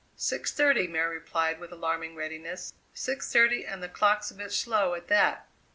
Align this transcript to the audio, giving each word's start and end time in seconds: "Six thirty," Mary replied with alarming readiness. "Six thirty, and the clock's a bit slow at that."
"Six 0.15 0.51
thirty," 0.51 0.87
Mary 0.87 1.17
replied 1.19 1.59
with 1.59 1.71
alarming 1.71 2.15
readiness. 2.15 2.73
"Six 2.91 3.31
thirty, 3.31 3.63
and 3.67 3.83
the 3.83 3.87
clock's 3.87 4.31
a 4.31 4.33
bit 4.33 4.51
slow 4.51 4.95
at 4.95 5.09
that." 5.09 5.47